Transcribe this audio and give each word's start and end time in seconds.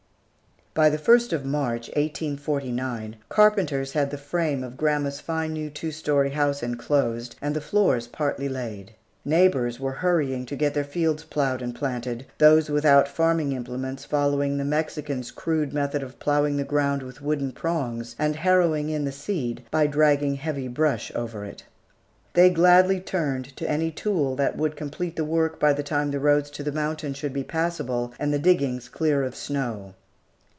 By 0.73 0.89
the 0.89 0.97
first 0.97 1.33
of 1.33 1.43
March, 1.43 1.89
1849, 1.97 3.17
carpenters 3.27 3.91
had 3.91 4.09
the 4.09 4.17
frame 4.17 4.63
of 4.63 4.77
grandma's 4.77 5.19
fine 5.19 5.51
new 5.51 5.69
two 5.69 5.91
story 5.91 6.29
house 6.29 6.63
enclosed, 6.63 7.35
and 7.41 7.53
the 7.53 7.59
floors 7.59 8.07
partly 8.07 8.47
laid. 8.47 8.93
Neighbors 9.25 9.81
were 9.81 9.91
hurrying 9.99 10.45
to 10.45 10.55
get 10.55 10.73
their 10.73 10.85
fields 10.85 11.25
ploughed 11.25 11.61
and 11.61 11.75
planted, 11.75 12.25
those 12.37 12.69
without 12.69 13.09
farming 13.09 13.51
implements 13.51 14.05
following 14.05 14.57
the 14.57 14.63
Mexican's 14.63 15.29
crude 15.29 15.73
method 15.73 16.01
of 16.03 16.17
ploughing 16.19 16.55
the 16.55 16.63
ground 16.63 17.03
with 17.03 17.21
wooden 17.21 17.51
prongs 17.51 18.15
and 18.17 18.37
harrowing 18.37 18.87
in 18.89 19.03
the 19.03 19.11
seed 19.11 19.63
by 19.71 19.85
dragging 19.87 20.35
heavy 20.35 20.69
brush 20.69 21.11
over 21.15 21.43
it. 21.43 21.63
They 22.33 22.49
gladly 22.49 23.01
turned 23.01 23.57
to 23.57 23.69
any 23.69 23.91
tool 23.91 24.37
that 24.37 24.55
would 24.55 24.77
complete 24.77 25.17
the 25.17 25.25
work 25.25 25.59
by 25.59 25.73
the 25.73 25.83
time 25.83 26.11
the 26.11 26.19
roads 26.21 26.49
to 26.51 26.63
the 26.63 26.71
mountains 26.71 27.17
should 27.17 27.33
be 27.33 27.43
passable, 27.43 28.13
and 28.17 28.33
the 28.33 28.39
diggings 28.39 28.87
clear 28.87 29.23
of 29.23 29.35
snow. 29.35 29.95